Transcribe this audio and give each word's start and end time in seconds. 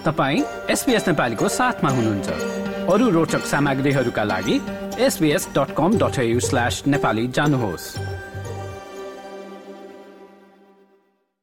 तपाईँ 0.00 0.42
एसपिएस 0.72 1.06
नेपालीको 1.08 1.48
साथमा 1.50 1.90
हुनुहुन्छ। 1.90 2.88
अरू 2.88 3.08
रोचक 3.10 3.44
सामग्रीहरूका 3.44 4.22
लागि 4.24 4.54
SBS 4.96 5.48
dot 5.52 5.74
com 5.76 5.98
dot 6.00 6.16
slash 6.40 6.82
Nepali 6.86 7.26
जानुहोस्। 7.28 7.84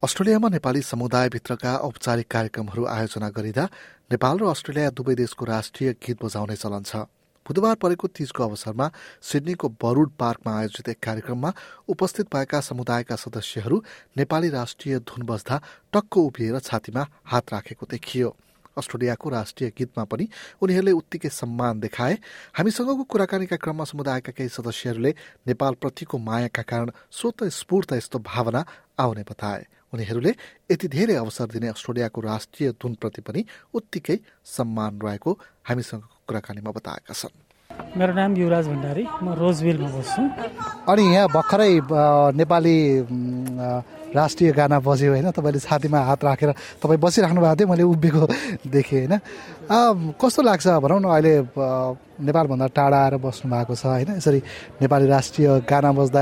अस्ट्रेलियामा 0.03 0.49
नेपाली 0.49 0.81
समुदायभित्रका 0.81 1.75
औपचारिक 1.79 2.27
कार्यक्रमहरू 2.27 2.85
आयोजना 2.87 3.29
गरिँदा 3.29 3.65
नेपाल 4.11 4.35
र 4.39 4.49
अस्ट्रेलिया 4.49 4.89
दुवै 4.89 5.15
देशको 5.15 5.45
राष्ट्रिय 5.45 5.93
गीत 6.01 6.17
बजाउने 6.17 6.55
चलन 6.55 6.81
छ। 6.81 7.05
बुधबार 7.45 7.75
परेको 7.77 8.07
तीजको 8.09 8.43
अवसरमा 8.43 8.89
सिडनीको 9.21 9.67
बरुड 9.77 10.09
पार्कमा 10.19 10.57
आयोजित 10.57 10.89
एक 10.89 10.99
कार्यक्रममा 10.99 11.53
उपस्थित 11.87 12.25
भएका 12.33 12.59
समुदायका 12.61 13.15
सदस्यहरू 13.15 13.77
नेपाली 14.17 14.49
राष्ट्रिय 14.49 14.99
धुन 15.05 15.25
बज्दा 15.25 15.61
टक्क 15.93 16.17
उभिएर 16.17 16.59
छातीमा 16.59 17.07
हात 17.23 17.53
राखेको 17.53 17.87
देखियो। 17.89 18.35
अस्ट्रेलियाको 18.77 19.29
राष्ट्रिय 19.29 19.69
गीतमा 19.77 20.03
पनि 20.03 20.25
उनीहरूले 20.61 20.91
उत्तिकै 20.91 21.29
सम्मान 21.31 21.79
देखाए। 21.79 22.17
हामीसँगको 22.57 23.03
कुराकानीका 23.03 23.57
क्रममा 23.57 23.83
समुदायका 23.83 24.31
केही 24.31 24.49
सदस्यहरूले 24.49 25.11
नेपालप्रतिको 25.47 26.15
मायाका 26.17 26.63
कारण 26.63 26.89
स्वत 27.11 27.43
स्फूर्त 27.51 27.93
यस्तो 27.93 28.19
भावना 28.21 28.61
आउने 28.99 29.23
बताए। 29.23 29.65
उनीहरूले 29.93 30.31
यति 30.71 30.87
धेरै 30.87 31.15
अवसर 31.15 31.47
दिने 31.53 31.67
अस्ट्रेलियाको 31.71 32.19
राष्ट्रिय 32.21 32.71
धुनप्रति 32.75 33.21
पनि 33.21 33.41
उत्तिकै 33.73 34.17
सम्मान 34.45 34.99
रहेको 34.99 35.31
हामीसँगको 35.67 36.15
कुराकानीमा 36.27 36.71
बताएका 36.71 37.13
छन्। 37.13 37.35
मेरो 37.97 38.13
नाम 38.13 38.31
युवराज 38.37 38.67
भण्डारी 38.67 39.03
म 39.23 39.33
रोजविलमा 39.37 39.89
बस्छु। 39.95 40.21
अनि 40.91 41.03
यहाँ 41.13 41.27
भर्खरै 41.29 41.71
नेपाली 42.35 42.77
राष्ट्रिय 44.17 44.51
गाना 44.51 44.77
बज्यो 44.81 45.09
होइन 45.13 45.29
तपाईँले 45.31 45.59
छातीमा 45.61 45.99
हात 46.09 46.21
राखेर 46.25 46.51
तपाईँ 46.81 46.99
बसिराख्नु 46.99 47.41
भएको 47.41 47.55
थियो 47.55 47.67
मैले 47.69 47.83
उभिएको 47.85 48.23
देखेँ 48.65 49.05
होइन। 49.05 49.13
कस्तो 50.17 50.41
लाग्छ 50.41 50.67
भनौँ 50.83 50.99
न 50.99 51.05
अहिले 51.05 51.33
नेपालभन्दा 52.25 52.67
टाढा 52.73 52.97
आएर 52.97 53.15
बस्नु 53.21 53.45
भएको 53.53 53.73
छ 53.75 53.85
होइन 53.85 54.17
यसरी 54.17 54.39
नेपाली 54.81 55.05
राष्ट्रिय 55.07 55.47
गाना 55.69 55.91
बज्दा 55.93 56.21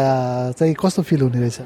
चाहिँ 0.60 0.76
कस्तो 0.76 1.02
फिल 1.08 1.22
हुने 1.26 1.40
रहेछ? 1.40 1.60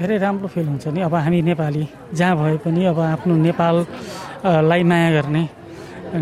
धेरै 0.00 0.16
राम्रो 0.18 0.48
फिल 0.48 0.66
हुन्छ 0.68 0.86
नि। 0.92 1.00
अब 1.06 1.14
हामी 1.14 1.38
नेपाली 1.48 1.84
जहाँ 2.14 2.36
भए 2.36 2.56
पनि 2.64 2.84
अब 2.92 2.98
आफ्नो 2.98 3.34
नेपाललाई 3.36 4.82
माया 4.84 5.10
गर्ने 5.16 5.42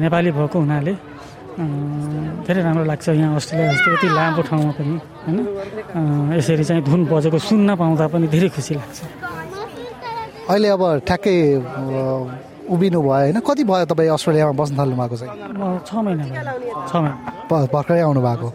नेपाली 0.02 0.30
भएको 0.30 0.58
हुनाले 0.58 0.94
धेरै 2.48 2.62
राम्रो 2.64 2.84
लाग्छ 2.88 3.06
यहाँ 3.12 3.36
अस्ट्रेलिया 3.36 3.68
जस्तो 3.76 3.88
यति 3.92 4.08
लामो 4.08 4.40
ठाउँमा 4.48 4.72
पनि 4.80 4.96
होइन? 5.28 5.38
यसरी 6.32 6.64
चाहिँ 6.64 6.80
धुन 6.80 7.00
बजेको 7.12 7.38
सुन्न 7.44 7.76
पाउँदा 7.76 8.06
पनि 8.08 8.26
धेरै 8.32 8.48
खुसी 8.56 8.72
लाग्छ। 8.80 8.98
अहिले 10.48 10.68
अब 10.72 10.82
ठ्याक्कै 11.04 11.36
उभिनु 12.72 13.00
भयो 13.04 13.12
होइन? 13.12 13.36
कति 13.44 13.62
भयो 13.68 13.84
तपाईँ 13.92 14.10
अस्ट्रेलियामा 14.16 14.52
बस्न 14.56 14.72
थाल्नु 14.80 14.96
भएको 14.96 15.16
चाहिँ 15.20 15.84
छ 15.84 15.90
महिना 16.00 16.24
भयो। 16.24 16.88
छ 16.88 16.92
महिना। 17.04 17.68
भर्खरै 17.68 18.00
आउनु 18.08 18.20
भएको 18.24 18.48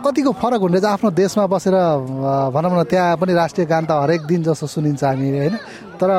कतिको 0.00 0.32
फरक 0.42 0.60
हुन्छ 0.60 0.84
आफ्नो 0.84 1.10
देशमा 1.12 1.44
बसेर 1.46 1.76
भनौँ 2.54 2.72
न 2.72 2.82
त्यहाँ 2.90 3.16
पनि 3.20 3.32
राष्ट्रिय 3.34 3.66
गान 3.66 3.84
त 3.84 3.90
हरेक 4.02 4.22
दिन 4.26 4.42
जस्तो 4.48 4.66
सुनिन्छ 4.66 5.04
हामीले 5.04 5.38
होइन? 5.38 5.56
तर 6.00 6.10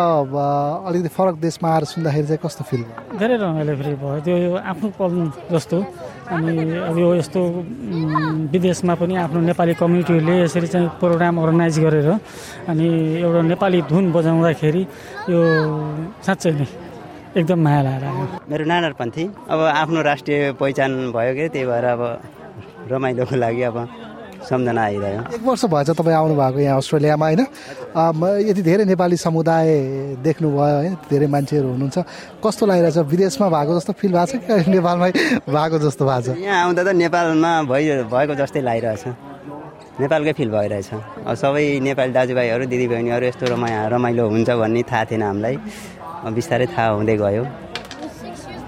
अलिकति 0.88 1.10
फरक 1.18 1.36
देशमा 1.42 1.68
आएर 1.74 1.84
सुन्दाखेरि 1.90 2.28
चाहिँ 2.28 2.42
कस्तो 2.46 2.64
फिल 2.70 2.82
भयो? 2.86 3.18
धेरै 3.18 3.36
रमाइलो 3.42 3.74
फेरि 3.82 3.96
भयो। 3.98 4.20
त्यो 4.22 4.56
आफ्नो 4.62 4.88
पल 5.00 5.14
जस्तो। 5.52 5.78
अनि 6.32 6.54
अब 6.88 6.98
यो 6.98 7.08
यस्तो 7.16 7.40
विदेशमा 8.54 8.94
पनि 9.02 9.16
आफ्नो 9.26 9.40
नेपाली 9.52 9.74
कम्युनिटीहरूले 9.82 10.36
यसरी 10.46 10.68
चाहिँ 10.74 10.88
प्रोग्राम 11.02 11.36
अर्गनाइज 11.44 11.80
गरेर 11.84 12.10
अनि 12.72 12.88
एउटा 13.26 13.42
नेपाली 13.52 13.80
धुन 13.92 14.06
बजाउँदाखेरि 14.16 14.82
यो 15.34 15.40
साँच्चै 16.26 16.52
नै 16.56 16.68
एकदम 17.36 17.60
माया 17.66 17.82
लागेर 17.84 18.04
आयो। 18.08 18.26
मेरो 18.52 18.64
नानारपन्थी 18.72 19.24
अब 19.52 19.60
आफ्नो 19.82 20.00
राष्ट्रिय 20.02 20.52
पहिचान 20.62 20.92
भयो 21.12 21.34
कि 21.36 21.48
त्यही 21.50 21.66
भएर 21.68 21.86
अब 21.96 22.02
रमाइलोको 22.90 23.36
लागि 23.36 23.62
अब 23.70 23.78
सम्झना 24.42 24.82
आइरह्यो। 24.82 25.22
एक 25.38 25.42
वर्ष 25.46 25.66
भएछ 25.70 25.90
तपाईँ 25.94 26.18
आउनुभएको 26.18 26.60
यहाँ 26.60 26.78
अस्ट्रेलियामा 26.82 27.26
होइन? 27.26 27.42
यति 28.50 28.62
धेरै 28.62 28.86
नेपाली 28.90 29.18
समुदाय 29.22 29.68
देख्नुभयो 30.26 30.76
होइन? 30.82 30.94
धेरै 31.10 31.28
मान्छेहरू 31.30 31.68
हुनुहुन्छ। 31.70 31.98
कस्तो 32.42 32.66
लागिरहेछ? 32.66 32.98
विदेशमा 33.06 33.48
भएको 33.54 33.72
जस्तो 33.78 33.94
फिल 34.02 34.12
भएको 34.18 34.26
छ 34.26 34.42
कि 34.42 34.72
नेपालमै 34.76 35.12
भएको 35.46 35.78
जस्तो 35.86 36.04
भएको 36.10 36.34
छ? 36.34 36.38
यहाँ 36.42 36.58
आउँदा 36.66 36.82
त 36.84 36.90
नेपालमा 37.06 37.52
भइ 37.70 38.10
भएको 38.10 38.34
जस्तै 38.42 38.62
लागिरहेछ। 38.66 39.04
नेपालकै 40.02 40.34
फिल 40.34 40.50
भइरहेछ। 40.50 40.90
अब 41.22 41.34
सबै 41.38 41.64
नेपाली 41.86 42.12
दाजुभाइहरू 42.18 42.66
दिदीबहिनीहरू 42.66 43.26
यस्तो 43.30 43.46
रमाइ 43.54 43.74
रमाइलो 43.94 44.24
हुन्छ 44.26 44.50
भन्ने 44.50 44.82
थाहा 44.90 45.06
थिएन 45.06 45.22
हामीलाई। 45.22 45.56
बिस्तारै 46.34 46.66
थाहा 46.74 46.90
हुँदै 46.98 47.16
गयो। 47.22 47.44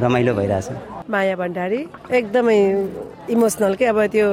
रमाइलो 0.05 0.33
भइरहेछ। 0.37 0.92
माया 1.13 1.35
भण्डारी 1.41 1.81
एकदमै 2.19 2.59
इमोसनल 3.33 3.73
के 3.79 3.85
अब 3.93 3.99
त्यो 4.13 4.27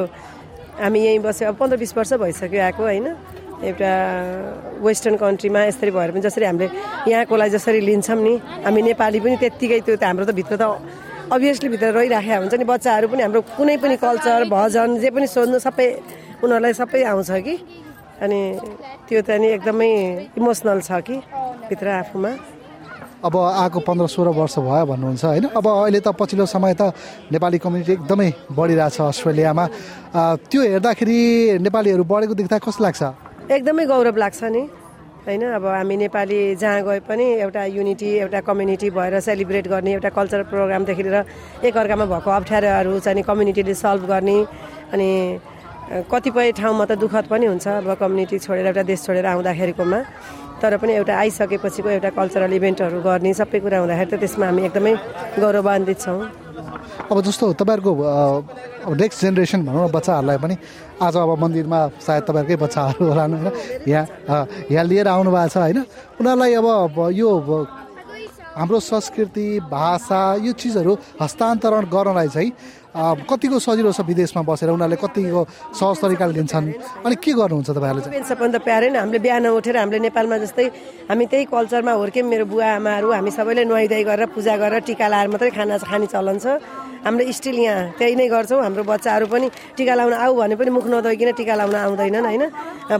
हामी 0.80 1.00
यहीँ 1.06 1.18
बस्यो 1.20 1.48
अब 1.48 1.56
पन्ध्र 1.60 1.76
बिस 1.76 1.96
वर्ष 1.96 2.12
भइसक्यो 2.24 2.60
आएको 2.62 2.82
होइन। 2.82 3.06
एउटा 3.60 3.92
वेस्टर्न 4.80 5.16
कन्ट्रीमा 5.20 5.60
यसरी 5.64 5.90
भएर 5.92 6.10
पनि 6.10 6.20
जसरी 6.24 6.44
हामीले 6.48 6.68
यहाँकोलाई 7.12 7.50
जसरी 7.52 7.80
लिन्छौँ 7.88 8.16
नि 8.16 8.34
हामी 8.64 8.80
नेपाली 8.88 9.20
पनि 9.20 9.36
त्यत्तिकै 9.36 9.80
त्यो 9.84 9.96
त 10.00 10.04
हाम्रो 10.08 10.24
त 10.24 10.32
भित्र 10.32 10.56
त 10.56 10.64
अभियसली 11.28 11.68
भित्र 11.68 11.86
रहिराखेको 11.92 12.40
हुन्छ 12.40 12.54
नि 12.56 12.64
बच्चाहरू 12.72 13.06
पनि 13.12 13.22
हाम्रो 13.22 13.40
कुनै 13.60 13.76
पनि 13.84 13.96
कल्चर 14.00 14.48
भजन 14.48 14.96
जे 15.04 15.10
पनि 15.12 15.26
सोध्नु 15.28 15.58
सबै 15.60 15.88
उनीहरूलाई 16.40 16.72
सबै 16.80 17.00
आउँछ 17.12 17.30
कि। 17.44 17.54
अनि 18.24 18.40
त्यो 19.08 19.20
त 19.28 19.30
नि 19.36 19.48
एकदमै 19.60 19.90
इमोसनल 20.40 20.80
छ 20.80 20.90
कि 21.04 21.16
भित्र 21.68 21.86
आफूमा। 22.00 22.32
अब 23.20 23.36
आएको 23.36 23.80
पन्ध्र 23.84 24.06
सोह्र 24.08 24.28
वर्ष 24.32 24.58
भयो 24.64 24.84
भन्नुहुन्छ 24.88 25.24
होइन? 25.24 25.44
अब 25.52 25.66
अहिले 25.68 26.00
त 26.00 26.08
पछिल्लो 26.16 26.46
समय 26.48 26.72
त 26.72 26.82
नेपाली 27.28 27.58
कम्युनिटी 27.60 27.92
एकदमै 27.92 28.30
बढिरहेछ 28.48 29.00
अस्ट्रेलियामा। 29.00 29.64
त्यो 30.48 30.60
हेर्दाखेरि 30.62 31.18
नेपालीहरू 31.60 32.04
बढेको 32.04 32.34
देख्दा 32.40 32.58
कस्तो 32.64 32.80
लाग्छ? 32.80 33.02
एकदमै 33.52 33.84
गौरव 33.92 34.16
लाग्छ 34.16 34.40
नि 34.48 34.62
होइन? 35.20 35.42
अब 35.52 35.64
हामी 35.68 35.96
नेपाली 36.08 36.40
जहाँ 36.56 36.80
गए 36.80 37.00
पनि 37.04 37.24
एउटा 37.44 37.64
युनिटी 37.76 38.08
एउटा 38.24 38.40
कम्युनिटी 38.40 38.88
भएर 38.88 39.20
सेलिब्रेट 39.20 39.68
गर्ने 39.68 39.92
एउटा 40.00 40.10
कल्चरल 40.16 40.44
प्रोग्रामदेखि 40.48 41.02
लिएर 41.04 41.16
एकअर्कामा 41.68 42.04
भएको 42.08 42.30
अप्ठ्यारोहरू 42.40 42.98
चाहिँ 43.04 43.22
कम्युनिटीले 43.28 43.74
सल्भ 43.84 44.08
गर्ने 44.08 44.38
अनि 44.96 45.10
कतिपय 46.08 46.52
ठाउँमा 46.56 46.84
त 46.88 46.92
दुःखद 46.96 47.24
पनि 47.28 47.46
हुन्छ 47.52 47.66
अब 47.68 47.88
कम्युनिटी 48.00 48.38
छोडेर 48.38 48.66
एउटा 48.66 48.82
देश 48.88 48.98
छोडेर 49.04 49.26
आउँदाखेरिकोमा। 49.26 50.00
तर 50.60 50.76
पनि 50.76 50.92
एउटा 51.00 51.14
आइसकेपछिको 51.16 51.88
एउटा 51.88 52.10
कल्चरल 52.18 52.52
इभेन्टहरू 52.52 53.00
गर्ने 53.00 53.32
सबै 53.40 53.58
कुरा 53.64 53.78
हुँदाखेरि 53.80 54.10
त 54.10 54.20
त्यसमा 54.20 54.46
हामी 54.46 54.62
एकदमै 54.68 54.92
गौरवान्वित 55.40 55.98
छौँ। 56.04 56.20
अब 57.10 57.16
जस्तो 57.26 57.44
तपाईँहरूको 57.60 57.92
नेक्स्ट 58.92 59.20
जेनेरेसन 59.20 59.60
भनौँ 59.66 59.88
न 59.88 59.90
बच्चाहरूलाई 59.96 60.38
पनि 60.44 60.54
आज 61.00 61.16
अब 61.16 61.30
मन्दिरमा 61.42 61.80
सायद 62.06 62.22
तपाईँहरूकै 62.28 62.56
बच्चाहरू 62.64 63.02
होला 63.08 63.24
होइन 63.24 63.46
यहाँ 63.88 64.40
यहाँ 64.70 64.84
लिएर 64.84 65.08
आउनु 65.08 65.30
भएको 65.32 65.48
छ 65.48 65.56
होइन? 65.64 65.78
उनीहरूलाई 66.20 66.52
अब 66.60 66.98
यो 67.16 67.30
हाम्रो 68.56 68.78
संस्कृति 68.80 69.46
भाषा 69.70 70.20
यो 70.44 70.52
चिजहरू 70.52 70.92
हस्तान्तरण 71.22 71.84
गर्नलाई 71.94 72.28
चाहिँ 72.34 72.50
कतिको 73.30 73.58
सजिलो 73.62 73.92
छ 73.94 74.02
विदेशमा 74.02 74.42
बसेर 74.42 74.70
उनीहरूले 74.74 74.98
कतिको 74.98 75.40
सहज 75.78 75.96
तरिकाले 76.02 76.32
लिन्छन्? 76.34 76.66
अनि 77.06 77.16
के 77.22 77.32
गर्नुहुन्छ 77.38 77.70
तपाईँहरूले 77.70 78.22
सबभन्दा 78.26 78.58
प्यारै 78.66 78.88
नै 78.90 78.98
हामीले 78.98 79.18
बिहान 79.22 79.46
उठेर 79.54 79.76
हामीले 79.78 79.98
नेपालमा 80.10 80.36
जस्तै 80.42 80.66
हामी 81.06 81.24
त्यही 81.30 81.44
कल्चरमा 81.54 81.92
हुर्क्यौँ 81.94 82.26
मेरो 82.26 82.44
बुवा 82.50 82.68
आमाहरू 82.82 83.08
हामी 83.14 83.30
सबैले 83.30 83.62
नुहाइधुवाई 83.70 84.04
गरेर 84.10 84.26
पूजा 84.34 84.54
गरेर 84.58 84.82
टिका 84.90 85.06
लाएर 85.06 85.28
मात्रै 85.30 85.50
खाना 85.54 85.78
खाने 85.86 86.06
चलन 86.10 86.38
छ। 86.42 86.89
हाम्रो 87.04 87.32
स्टिल 87.32 87.58
यहाँ 87.58 87.96
त्यही 87.98 88.14
नै 88.14 88.26
गर्छौँ 88.28 88.60
हाम्रो 88.60 88.82
बच्चाहरू 88.84 89.26
पनि 89.32 89.46
टिका 89.76 89.94
लाउन 89.94 90.12
आऊ 90.12 90.32
भने 90.36 90.54
पनि 90.60 90.70
मुख 90.70 90.86
नधोइकन 90.92 91.32
टिका 91.32 91.54
लाउन 91.56 91.74
आउँदैनन् 91.74 92.26
होइन? 92.28 92.44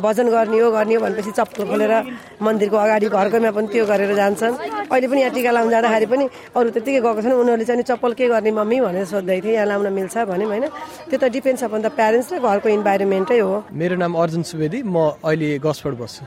भजन 0.01 0.27
गर्ने 0.33 0.59
हो 0.61 0.71
गर्ने 0.73 0.95
हो 0.95 1.01
भनेपछि 1.05 1.31
चप्पल 1.37 1.63
खोलेर 1.69 1.93
मन्दिरको 2.41 2.77
अगाडि 2.77 3.07
घरकैमा 3.13 3.51
पनि 3.53 3.67
त्यो 3.69 3.85
गरेर 3.85 4.13
जान्छन्। 4.17 4.55
अहिले 4.89 5.07
पनि 5.11 5.21
यहाँ 5.21 5.35
टिका 5.37 5.51
लाउन 5.53 5.71
जाँदाखेरि 5.71 6.07
पनि 6.13 6.25
अरू 6.57 6.69
त्यतिकै 6.71 7.01
गएको 7.05 7.21
छन्। 7.21 7.37
उनीहरूले 7.45 7.65
चाहिँ 7.69 7.85
चप्पल 7.85 8.13
के 8.17 8.25
गर्ने 8.33 8.51
मम्मी 8.57 8.79
भनेर 8.81 9.05
सोध्दै 9.05 9.41
थिएँ 9.45 9.55
यहाँ 9.55 9.67
लाउन 9.69 9.93
मिल्छ 9.93 10.17
भने 10.33 10.45
होइन? 10.49 10.65
त्यो 11.11 11.19
त 11.21 11.25
डिपेन्ड्स 11.29 11.63
अपन 11.69 11.81
द 11.85 11.89
प्यारेन्ट्स 11.93 12.33
र 12.33 12.39
घरको 12.41 12.69
इन्भाइरोमेन्टै 12.73 13.39
हो। 13.45 13.55
मेरो 13.69 13.97
नाम 14.01 14.13
अर्जुन 14.17 14.43
सुवेदी 14.49 14.81
म 14.81 15.21
अहिले 15.21 15.59
गसफोर्ड 15.61 15.97
बस्छु। 16.01 16.25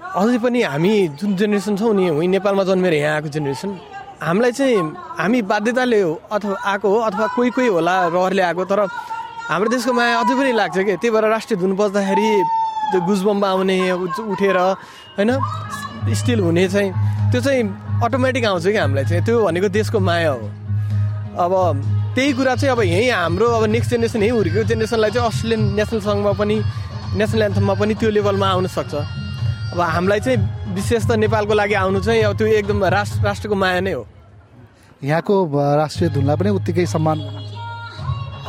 अझै 0.00 0.38
पनि 0.40 0.60
हामी 0.64 0.94
जुन 1.20 1.36
जेनेरेसन 1.36 1.74
छौँ 1.76 1.92
नि 1.94 2.26
नेपालमा 2.26 2.64
जन्मेर 2.64 2.94
यहाँ 2.94 3.14
आएको 3.20 3.28
जेनेरेसन। 3.28 3.70
हामीलाई 4.22 4.52
चाहिँ 4.52 4.76
हामी 5.18 5.40
बाध्यताले 5.48 6.00
हो 6.00 6.12
अथवा 6.32 6.56
आएको 6.70 6.88
हो 6.92 6.98
अथवा 7.08 7.26
कोही 7.36 7.50
कोही 7.56 7.68
होला 7.68 7.94
रहरले 8.12 8.42
आएको 8.42 8.64
तर 8.68 8.80
हाम्रो 9.48 9.70
देशको 9.70 9.92
माया 9.92 10.18
अझै 10.20 10.34
पनि 10.36 10.52
लाग्छ 10.52 10.76
कि? 10.76 10.96
त्यही 11.00 11.10
भएर 11.10 11.24
राष्ट्रिय 11.24 11.60
धुन 11.60 11.72
बज्दाखेरि 11.76 12.30
त्यो 12.92 13.00
गुजबम्बा 13.00 13.48
आउने 13.48 13.76
उठेर 13.96 14.56
होइन? 15.16 15.30
स्टिल 16.20 16.40
हुने 16.40 16.68
चाहिँ 16.68 16.90
त्यो 17.32 17.40
चाहिँ 17.40 17.62
अटोमेटिक 18.04 18.44
आउँछ 18.44 18.66
कि 18.66 18.76
हामीलाई 18.76 19.04
चाहिँ? 19.04 19.24
त्यो 19.24 19.44
भनेको 19.44 19.68
देशको 19.68 19.98
माया 20.00 20.30
हो। 20.30 20.44
अब 21.40 21.52
त्यही 22.14 22.32
कुरा 22.36 22.54
चाहिँ 22.60 22.76
अब 22.76 22.82
यहीँ 22.82 23.10
हाम्रो 23.10 23.46
अब 23.56 23.64
नेक्स्ट 23.72 23.90
जेनेरेसन 23.90 24.22
यहीँ 24.22 24.36
हुर्केको 24.36 24.62
जेनेरेसनलाई 24.68 25.10
चाहिँ 25.10 25.28
अस्ट्रेलियन 25.28 25.62
नेसनल 25.80 26.00
सङ्घमा 26.00 26.32
पनि 26.36 26.56
नेसनल 27.16 27.42
एन्थममा 27.42 27.74
पनि 27.80 27.94
त्यो 27.94 28.10
लेभलमा 28.10 28.48
आउन 28.52 28.66
सक्छ। 28.76 28.94
अब 29.72 29.80
हामीलाई 29.80 30.20
चाहिँ 30.20 30.38
विशेष 30.74 31.06
त 31.06 31.10
नेपालको 31.22 31.54
लागि 31.54 31.74
आउनु 31.78 32.00
चाहिँ 32.02 32.22
अब 32.26 32.36
त्यो 32.38 32.46
एकदम 32.58 32.84
राष्ट्र 32.90 33.22
राष्ट्रको 33.22 33.54
माया 33.54 33.80
नै 33.80 33.92
हो। 33.92 34.06
यहाँको 35.04 35.34
राष्ट्रिय 35.78 36.10
धुनलाई 36.10 36.36
पनि 36.36 36.50
उत्तिकै 36.58 36.86
सम्मान 36.90 37.18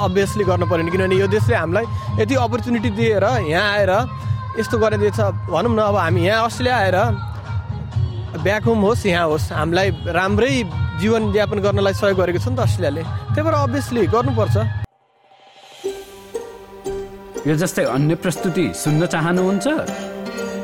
अभियसली 0.02 0.44
गर्नु 0.50 0.66
पऱ्यो 0.66 0.84
नि 0.84 0.92
किनभने 0.92 1.16
यो 1.22 1.28
देशले 1.30 1.56
हामीलाई 1.56 1.86
यति 2.22 2.36
अपर्च्युनिटी 2.36 2.90
दिएर 2.98 3.26
यहाँ 3.54 3.70
आएर 3.78 3.92
यस्तो 4.60 4.78
गरिदिएछ। 4.82 5.20
भनौँ 5.46 5.74
न 5.78 5.80
अब 5.80 5.96
हामी 5.96 6.22
यहाँ 6.26 6.46
अस्ट्रेलिया 6.46 6.76
आएर 6.78 6.98
ब्याक 8.42 8.64
होम 8.66 8.82
होस् 8.82 9.06
यहाँ 9.06 9.26
होस् 9.30 9.52
हामीलाई 9.54 9.90
राम्रै 10.18 10.52
जीवनयापन 11.00 11.60
गर्नलाई 11.62 11.94
सहयोग 12.02 12.18
गरेको 12.18 12.40
छ 12.42 12.48
नि 12.50 12.56
त 12.58 12.60
अस्ट्रेलियाले। 12.66 13.04
त्यही 13.38 13.44
भएर 13.46 13.56
अभियसली 13.62 14.02
गर्नुपर्छ। 14.10 14.58
यो 17.48 17.54
जस्तै 17.62 17.84
अन्य 17.96 18.16
प्रस्तुति 18.26 18.66
सुन्न 18.74 19.06
चाहनुहुन्छ? 19.06 19.68